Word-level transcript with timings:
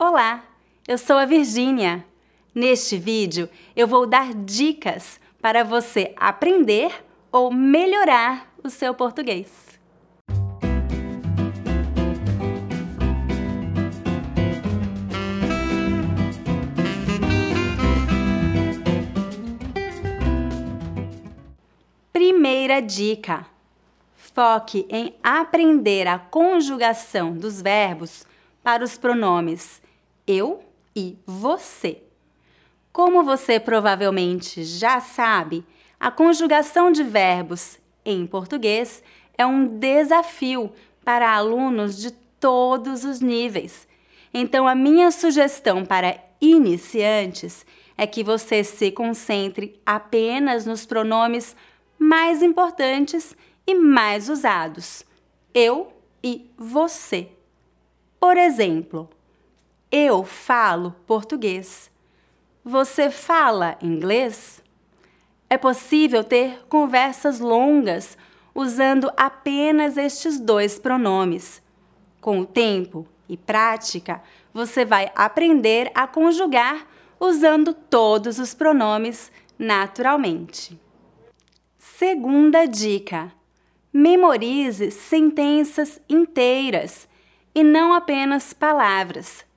Olá, 0.00 0.44
eu 0.86 0.96
sou 0.96 1.16
a 1.16 1.24
Virgínia. 1.24 2.06
Neste 2.54 2.96
vídeo 2.96 3.48
eu 3.74 3.84
vou 3.84 4.06
dar 4.06 4.32
dicas 4.32 5.18
para 5.42 5.64
você 5.64 6.14
aprender 6.16 7.04
ou 7.32 7.52
melhorar 7.52 8.48
o 8.62 8.70
seu 8.70 8.94
português. 8.94 9.76
Primeira 22.12 22.80
dica: 22.80 23.44
foque 24.14 24.86
em 24.88 25.12
aprender 25.24 26.06
a 26.06 26.20
conjugação 26.20 27.32
dos 27.32 27.60
verbos 27.60 28.24
para 28.62 28.84
os 28.84 28.96
pronomes 28.96 29.82
eu 30.28 30.62
e 30.94 31.16
você. 31.26 32.02
Como 32.92 33.24
você 33.24 33.58
provavelmente 33.58 34.62
já 34.62 35.00
sabe, 35.00 35.64
a 35.98 36.10
conjugação 36.10 36.92
de 36.92 37.02
verbos 37.02 37.78
em 38.04 38.26
português 38.26 39.02
é 39.36 39.46
um 39.46 39.66
desafio 39.66 40.70
para 41.04 41.34
alunos 41.34 41.96
de 41.96 42.10
todos 42.10 43.04
os 43.04 43.20
níveis. 43.20 43.88
Então, 44.32 44.68
a 44.68 44.74
minha 44.74 45.10
sugestão 45.10 45.84
para 45.84 46.22
iniciantes 46.40 47.64
é 47.96 48.06
que 48.06 48.22
você 48.22 48.62
se 48.62 48.90
concentre 48.90 49.80
apenas 49.86 50.66
nos 50.66 50.84
pronomes 50.84 51.56
mais 51.98 52.42
importantes 52.42 53.34
e 53.66 53.74
mais 53.74 54.28
usados: 54.28 55.04
eu 55.54 55.92
e 56.22 56.50
você. 56.56 57.28
Por 58.20 58.36
exemplo, 58.36 59.08
eu 59.90 60.24
falo 60.24 60.94
português. 61.06 61.90
Você 62.62 63.10
fala 63.10 63.78
inglês? 63.82 64.62
É 65.48 65.56
possível 65.56 66.22
ter 66.22 66.66
conversas 66.68 67.40
longas 67.40 68.16
usando 68.54 69.10
apenas 69.16 69.96
estes 69.96 70.38
dois 70.38 70.78
pronomes. 70.78 71.62
Com 72.20 72.40
o 72.40 72.46
tempo 72.46 73.06
e 73.28 73.36
prática, 73.36 74.22
você 74.52 74.84
vai 74.84 75.10
aprender 75.14 75.90
a 75.94 76.06
conjugar 76.06 76.86
usando 77.18 77.72
todos 77.72 78.38
os 78.38 78.52
pronomes 78.52 79.32
naturalmente. 79.58 80.78
Segunda 81.78 82.66
dica: 82.66 83.32
memorize 83.90 84.90
sentenças 84.90 85.98
inteiras 86.08 87.08
e 87.54 87.64
não 87.64 87.94
apenas 87.94 88.52
palavras. 88.52 89.47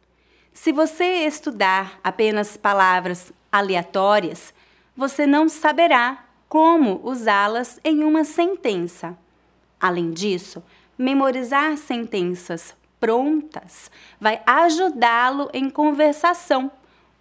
Se 0.64 0.72
você 0.72 1.26
estudar 1.26 2.00
apenas 2.04 2.56
palavras 2.56 3.34
aleatórias, 3.52 4.54
você 4.96 5.26
não 5.26 5.50
saberá 5.50 6.24
como 6.48 7.02
usá-las 7.04 7.80
em 7.84 8.04
uma 8.04 8.24
sentença. 8.24 9.18
Além 9.80 10.12
disso, 10.12 10.64
memorizar 10.96 11.76
sentenças 11.78 12.76
prontas 13.00 13.90
vai 14.20 14.40
ajudá-lo 14.46 15.50
em 15.52 15.68
conversação, 15.68 16.72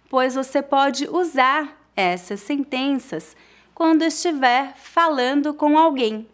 pois 0.07 0.35
você 0.35 0.61
pode 0.61 1.09
usar 1.09 1.81
essas 1.95 2.41
sentenças 2.41 3.35
quando 3.73 4.03
estiver 4.03 4.75
falando 4.75 5.51
com 5.51 5.79
alguém. 5.79 6.27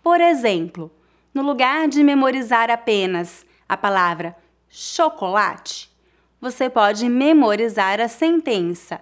Por 0.00 0.20
exemplo, 0.20 0.92
no 1.34 1.42
lugar 1.42 1.88
de 1.88 2.04
memorizar 2.04 2.70
apenas 2.70 3.44
a 3.68 3.76
palavra 3.76 4.36
chocolate, 4.68 5.92
você 6.44 6.68
pode 6.68 7.08
memorizar 7.08 8.02
a 8.02 8.06
sentença 8.06 9.00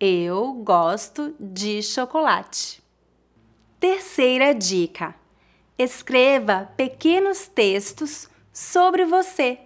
Eu 0.00 0.52
gosto 0.52 1.32
de 1.38 1.80
chocolate. 1.80 2.82
Terceira 3.78 4.52
dica: 4.52 5.14
escreva 5.78 6.72
pequenos 6.76 7.46
textos 7.46 8.28
sobre 8.52 9.04
você 9.04 9.60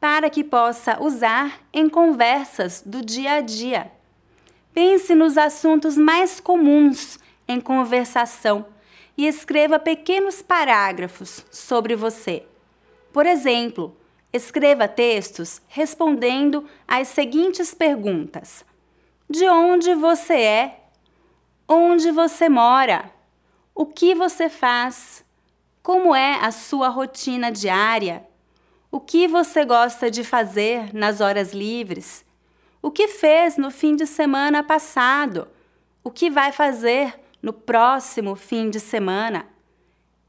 para 0.00 0.30
que 0.30 0.42
possa 0.42 0.98
usar 0.98 1.60
em 1.74 1.90
conversas 1.90 2.82
do 2.86 3.04
dia 3.04 3.32
a 3.32 3.40
dia. 3.42 3.92
Pense 4.72 5.14
nos 5.14 5.36
assuntos 5.36 5.94
mais 5.94 6.40
comuns 6.40 7.18
em 7.46 7.60
conversação 7.60 8.64
e 9.14 9.26
escreva 9.26 9.78
pequenos 9.78 10.40
parágrafos 10.40 11.44
sobre 11.50 11.94
você. 11.94 12.46
Por 13.12 13.26
exemplo, 13.26 13.94
Escreva 14.36 14.86
textos 14.86 15.62
respondendo 15.66 16.68
às 16.86 17.08
seguintes 17.08 17.72
perguntas: 17.72 18.66
De 19.30 19.48
onde 19.48 19.94
você 19.94 20.34
é? 20.34 20.80
Onde 21.66 22.10
você 22.10 22.46
mora? 22.46 23.10
O 23.74 23.86
que 23.86 24.14
você 24.14 24.50
faz? 24.50 25.24
Como 25.82 26.14
é 26.14 26.34
a 26.44 26.50
sua 26.50 26.90
rotina 26.90 27.50
diária? 27.50 28.26
O 28.90 29.00
que 29.00 29.26
você 29.26 29.64
gosta 29.64 30.10
de 30.10 30.22
fazer 30.22 30.92
nas 30.92 31.22
horas 31.22 31.54
livres? 31.54 32.22
O 32.82 32.90
que 32.90 33.08
fez 33.08 33.56
no 33.56 33.70
fim 33.70 33.96
de 33.96 34.06
semana 34.06 34.62
passado? 34.62 35.48
O 36.04 36.10
que 36.10 36.28
vai 36.28 36.52
fazer 36.52 37.18
no 37.40 37.54
próximo 37.54 38.36
fim 38.36 38.68
de 38.68 38.80
semana? 38.80 39.46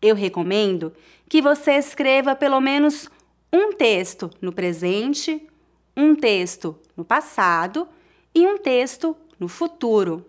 Eu 0.02 0.16
recomendo 0.16 0.94
que 1.28 1.42
você 1.42 1.74
escreva 1.74 2.36
pelo 2.36 2.62
menos 2.62 3.10
um 3.52 3.74
texto 3.74 4.30
no 4.42 4.52
presente, 4.52 5.48
um 5.96 6.16
texto 6.16 6.78
no 6.96 7.04
passado 7.04 7.88
e 8.34 8.46
um 8.46 8.58
texto 8.58 9.16
no 9.40 9.48
futuro. 9.48 10.26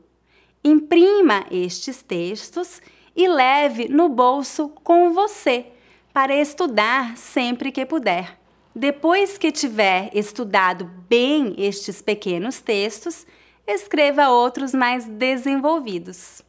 Imprima 0.62 1.46
estes 1.50 2.02
textos 2.02 2.80
e 3.14 3.28
leve 3.28 3.88
no 3.88 4.08
bolso 4.08 4.68
com 4.82 5.12
você 5.12 5.66
para 6.12 6.34
estudar 6.34 7.16
sempre 7.16 7.70
que 7.72 7.84
puder. 7.84 8.38
Depois 8.74 9.36
que 9.36 9.50
tiver 9.50 10.10
estudado 10.14 10.84
bem 11.08 11.54
estes 11.58 12.00
pequenos 12.00 12.60
textos, 12.60 13.26
escreva 13.66 14.28
outros 14.28 14.72
mais 14.72 15.04
desenvolvidos. 15.04 16.42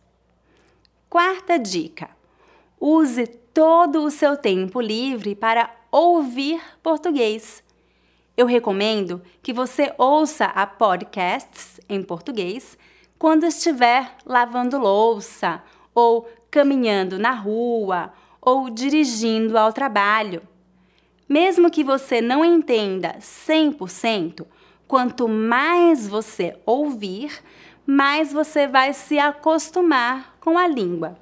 Quarta 1.09 1.57
dica: 1.57 2.09
use 2.79 3.25
todo 3.27 4.03
o 4.03 4.11
seu 4.11 4.37
tempo 4.37 4.79
livre 4.79 5.33
para 5.33 5.78
ouvir 5.91 6.61
português. 6.81 7.63
Eu 8.37 8.45
recomendo 8.45 9.21
que 9.43 9.51
você 9.51 9.93
ouça 9.97 10.45
a 10.45 10.65
podcasts 10.65 11.79
em 11.89 12.01
português 12.01 12.77
quando 13.17 13.45
estiver 13.45 14.15
lavando 14.25 14.77
louça, 14.77 15.61
ou 15.93 16.29
caminhando 16.49 17.19
na 17.19 17.31
rua, 17.31 18.13
ou 18.41 18.69
dirigindo 18.69 19.57
ao 19.57 19.73
trabalho. 19.73 20.41
Mesmo 21.27 21.69
que 21.69 21.83
você 21.83 22.21
não 22.21 22.45
entenda 22.45 23.17
100%, 23.19 24.45
quanto 24.87 25.27
mais 25.27 26.07
você 26.07 26.57
ouvir, 26.65 27.43
mais 27.85 28.31
você 28.31 28.67
vai 28.67 28.93
se 28.93 29.19
acostumar 29.19 30.37
com 30.39 30.57
a 30.57 30.65
língua. 30.65 31.17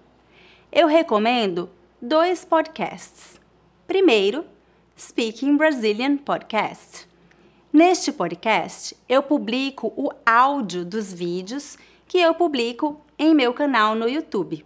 Eu 0.71 0.87
recomendo 0.87 1.69
dois 2.01 2.45
podcasts. 2.45 3.41
Primeiro, 3.87 4.45
Speaking 4.99 5.57
Brazilian 5.57 6.17
Podcast. 6.17 7.07
Neste 7.71 8.11
podcast, 8.11 8.97
eu 9.07 9.21
publico 9.21 9.93
o 9.95 10.09
áudio 10.25 10.83
dos 10.83 11.13
vídeos 11.13 11.77
que 12.07 12.17
eu 12.17 12.33
publico 12.33 12.99
em 13.15 13.35
meu 13.35 13.53
canal 13.53 13.93
no 13.93 14.09
YouTube. 14.09 14.65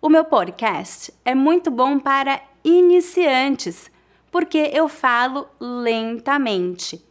O 0.00 0.08
meu 0.08 0.24
podcast 0.24 1.12
é 1.24 1.34
muito 1.34 1.68
bom 1.68 1.98
para 1.98 2.40
iniciantes, 2.62 3.90
porque 4.30 4.70
eu 4.72 4.88
falo 4.88 5.48
lentamente. 5.58 7.04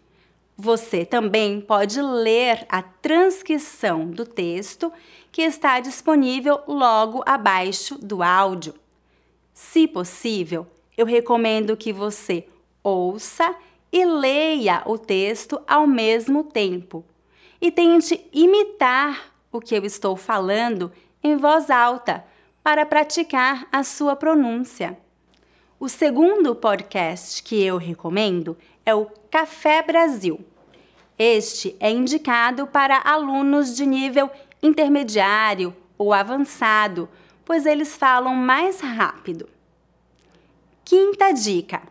Você 0.56 1.04
também 1.04 1.60
pode 1.60 2.02
ler 2.02 2.66
a 2.70 2.82
transcrição 2.82 4.10
do 4.10 4.26
texto 4.26 4.94
que 5.30 5.42
está 5.42 5.82
disponível 5.82 6.62
logo 6.66 7.22
abaixo 7.26 7.98
do 7.98 8.24
áudio. 8.24 8.74
Se 9.54 9.90
possível, 9.90 10.66
eu 10.98 11.06
recomendo 11.06 11.76
que 11.76 11.92
você 11.92 12.48
ouça 12.84 13.56
e 13.92 14.06
leia 14.06 14.84
o 14.86 14.98
texto 14.98 15.60
ao 15.68 15.88
mesmo 15.88 16.44
tempo 16.44 17.04
e 17.62 17.72
tente 17.72 18.26
imitar 18.34 19.34
o 19.52 19.60
que 19.60 19.76
eu 19.76 19.86
estou 19.86 20.16
falando 20.16 20.92
em 21.24 21.36
voz 21.38 21.70
alta 21.70 22.26
para 22.62 22.86
praticar 22.86 23.68
a 23.72 23.84
sua 23.84 24.16
pronúncia. 24.16 24.98
O 25.80 25.90
segundo 25.90 26.56
podcast 26.56 27.42
que 27.42 27.62
eu 27.64 27.78
recomendo 27.78 28.58
é 28.86 28.94
o 28.94 29.08
Café 29.32 29.82
Brasil. 29.82 30.40
Este 31.18 31.76
é 31.80 31.90
indicado 31.90 32.68
para 32.68 33.02
alunos 33.04 33.76
de 33.76 33.86
nível 33.86 34.30
intermediário 34.62 35.76
ou 35.98 36.14
avançado, 36.14 37.10
pois 37.44 37.66
eles 37.66 37.96
falam 37.96 38.36
mais 38.36 38.82
rápido. 38.82 39.55
Quinta 40.86 41.32
dica: 41.32 41.82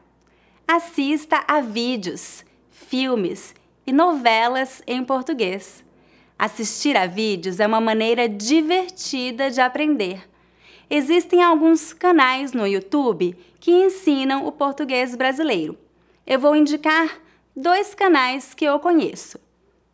assista 0.69 1.45
a 1.49 1.61
vídeos. 1.61 2.45
filmes 2.71 3.53
e 3.85 3.93
novelas 3.93 4.85
em 4.87 5.03
português. 5.03 5.85
Assistir 6.39 6.97
a 6.97 7.05
vídeos 7.05 7.59
é 7.59 7.67
uma 7.67 7.81
maneira 7.81 8.29
divertida 8.29 9.51
de 9.51 9.61
aprender. 9.61 10.31
Existem 10.89 11.43
alguns 11.43 11.93
canais 11.93 12.53
no 12.53 12.69
YouTube 12.69 13.37
que 13.59 13.73
ensinam 13.73 14.47
o 14.47 14.53
português 14.53 15.17
brasileiro. 15.17 15.77
Eu 16.25 16.39
vou 16.39 16.55
indicar 16.55 17.21
dois 17.57 17.97
canais 17.97 18.55
que 18.55 18.65
eu 18.65 18.79
conheço. 18.79 19.41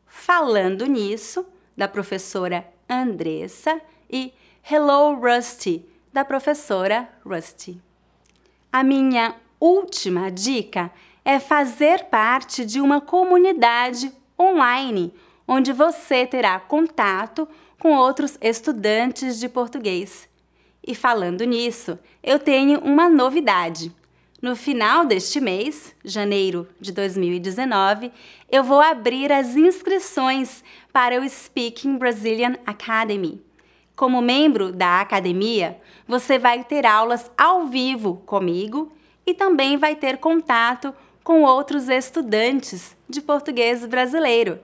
Falando 0.07 0.85
nisso, 0.85 1.47
da 1.75 1.89
professora 1.89 2.71
Andressa, 2.87 3.81
e 4.11 4.35
Hello 4.71 5.15
Rusty, 5.15 5.87
da 6.13 6.23
professora 6.23 7.09
Rusty. 7.25 7.81
A 8.73 8.85
minha 8.85 9.35
última 9.59 10.31
dica 10.31 10.93
é 11.25 11.41
fazer 11.41 12.05
parte 12.05 12.65
de 12.65 12.81
uma 12.81 13.01
comunidade 13.01 14.13
online, 14.39 15.13
onde 15.47 15.73
você 15.73 16.25
terá 16.25 16.61
contato 16.61 17.49
com 17.81 17.97
outros 17.97 18.39
estudantes 18.41 19.41
de 19.41 19.49
português. 19.49 20.29
E 20.87 20.95
falando 20.95 21.43
nisso, 21.43 21.99
eu 22.23 22.39
tenho 22.39 22.79
uma 22.79 23.09
novidade. 23.09 23.93
No 24.41 24.55
final 24.55 25.05
deste 25.05 25.41
mês, 25.41 25.93
janeiro 26.05 26.69
de 26.81 26.93
2019, 26.93 28.13
eu 28.49 28.63
vou 28.63 28.81
abrir 28.81 29.33
as 29.33 29.57
inscrições 29.57 30.63
para 30.93 31.21
o 31.21 31.29
Speaking 31.29 31.99
Brazilian 31.99 32.55
Academy. 32.65 33.43
Como 34.01 34.23
membro 34.23 34.73
da 34.73 35.03
academia, 35.03 35.79
você 36.09 36.39
vai 36.39 36.65
ter 36.65 36.87
aulas 36.87 37.31
ao 37.37 37.67
vivo 37.67 38.23
comigo 38.25 38.91
e 39.27 39.35
também 39.35 39.77
vai 39.77 39.95
ter 39.95 40.17
contato 40.17 40.95
com 41.23 41.43
outros 41.43 41.87
estudantes 41.91 42.97
de 43.07 43.21
português 43.21 43.85
brasileiro. 43.85 44.59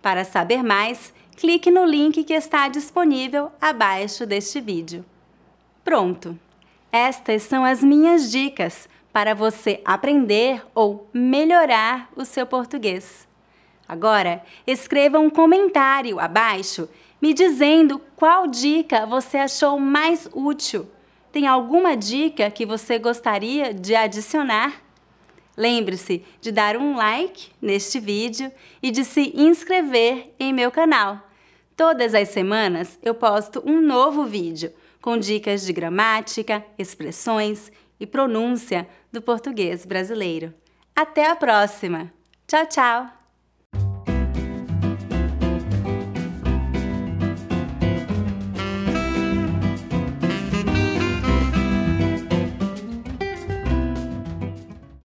Para 0.00 0.24
saber 0.24 0.62
mais, 0.62 1.12
clique 1.36 1.70
no 1.70 1.84
link 1.84 2.24
que 2.24 2.32
está 2.32 2.68
disponível 2.68 3.52
abaixo 3.60 4.24
deste 4.24 4.62
vídeo. 4.62 5.04
Pronto! 5.84 6.38
Estas 6.90 7.42
são 7.42 7.62
as 7.66 7.82
minhas 7.82 8.30
dicas 8.30 8.88
para 9.12 9.34
você 9.34 9.82
aprender 9.84 10.64
ou 10.74 11.06
melhorar 11.12 12.08
o 12.16 12.24
seu 12.24 12.46
português. 12.46 13.28
Agora, 13.86 14.42
escreva 14.66 15.18
um 15.18 15.28
comentário 15.28 16.18
abaixo 16.18 16.88
me 17.20 17.34
dizendo 17.34 18.00
qual 18.16 18.46
dica 18.46 19.06
você 19.06 19.38
achou 19.38 19.78
mais 19.78 20.28
útil. 20.32 20.88
Tem 21.32 21.46
alguma 21.46 21.96
dica 21.96 22.50
que 22.50 22.66
você 22.66 22.98
gostaria 22.98 23.72
de 23.72 23.94
adicionar? 23.94 24.82
Lembre-se 25.56 26.24
de 26.40 26.50
dar 26.50 26.76
um 26.76 26.96
like 26.96 27.50
neste 27.60 28.00
vídeo 28.00 28.50
e 28.82 28.90
de 28.90 29.04
se 29.04 29.32
inscrever 29.36 30.34
em 30.38 30.52
meu 30.52 30.70
canal. 30.70 31.20
Todas 31.76 32.14
as 32.14 32.28
semanas 32.30 32.98
eu 33.02 33.14
posto 33.14 33.62
um 33.64 33.80
novo 33.80 34.24
vídeo 34.24 34.72
com 35.00 35.16
dicas 35.16 35.64
de 35.64 35.72
gramática, 35.72 36.64
expressões 36.78 37.70
e 37.98 38.06
pronúncia 38.06 38.88
do 39.12 39.20
português 39.20 39.84
brasileiro. 39.84 40.52
Até 40.94 41.30
a 41.30 41.36
próxima! 41.36 42.12
Tchau, 42.46 42.66
tchau! 42.66 43.19